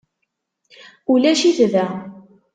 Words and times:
Ulac-it 1.11 1.59
da. 1.73 1.87